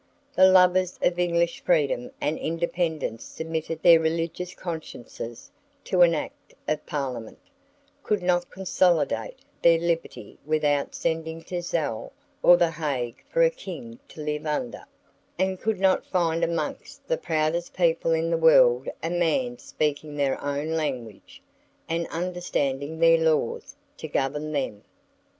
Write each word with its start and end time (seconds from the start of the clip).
The 0.35 0.47
lovers 0.47 0.97
of 1.03 1.19
English 1.19 1.59
freedom 1.63 2.09
and 2.19 2.35
independence 2.39 3.23
submitted 3.23 3.83
their 3.83 3.99
religious 3.99 4.55
consciences 4.55 5.51
to 5.83 6.01
an 6.01 6.15
Act 6.15 6.55
of 6.67 6.83
Parliament; 6.87 7.37
could 8.01 8.23
not 8.23 8.49
consolidate 8.49 9.37
their 9.61 9.77
liberty 9.77 10.39
without 10.43 10.95
sending 10.95 11.43
to 11.43 11.61
Zell 11.61 12.13
or 12.41 12.57
the 12.57 12.71
Hague 12.71 13.23
for 13.29 13.43
a 13.43 13.51
king 13.51 13.99
to 14.07 14.21
live 14.23 14.47
under; 14.47 14.85
and 15.37 15.61
could 15.61 15.79
not 15.79 16.07
find 16.07 16.43
amongst 16.43 17.07
the 17.07 17.15
proudest 17.15 17.75
people 17.75 18.11
in 18.11 18.31
the 18.31 18.37
world 18.39 18.89
a 19.03 19.09
man 19.11 19.59
speaking 19.59 20.15
their 20.15 20.43
own 20.43 20.71
language, 20.71 21.43
and 21.87 22.07
understanding 22.07 22.97
their 22.97 23.19
laws, 23.19 23.75
to 23.97 24.07
govern 24.07 24.51
them. 24.51 24.83